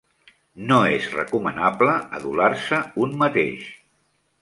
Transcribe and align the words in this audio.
No 0.71 0.79
és 0.93 1.05
recomanable 1.17 1.99
adular-se 2.21 2.83
un 3.07 3.17
mateix. 3.25 3.73